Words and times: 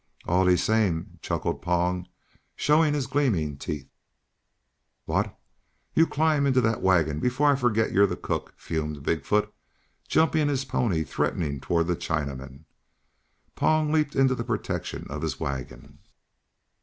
"Allee 0.25 0.57
same," 0.57 1.19
chuckled 1.21 1.61
Pong, 1.61 2.07
showing 2.55 2.95
his 2.95 3.05
gleaming 3.05 3.55
teeth. 3.55 3.87
"What! 5.05 5.37
You 5.93 6.07
climb 6.07 6.47
into 6.47 6.59
that 6.59 6.81
wagon 6.81 7.19
before 7.19 7.51
I 7.51 7.55
forget 7.55 7.91
you're 7.91 8.07
the 8.07 8.15
cook!" 8.15 8.55
fumed 8.57 9.03
Big 9.03 9.25
foot, 9.25 9.53
jumping 10.07 10.47
his 10.47 10.65
pony 10.65 11.03
threateningly 11.03 11.59
toward 11.59 11.85
the 11.85 11.95
Chinaman. 11.95 12.63
Pong 13.53 13.91
leaped 13.91 14.15
into 14.15 14.33
the 14.33 14.43
protection 14.43 15.05
of 15.07 15.21
his 15.21 15.39
wagon. 15.39 15.99